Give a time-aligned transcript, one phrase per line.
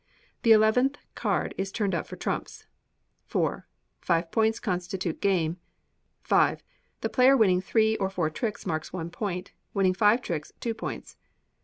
[0.41, 2.65] The eleventh card is turned up for trumps.
[3.35, 3.61] iv.
[3.99, 5.57] Five points constitute game.
[6.27, 6.55] v.
[7.01, 11.17] The player winning three or four tricks marks one point; winning five tricks, two points.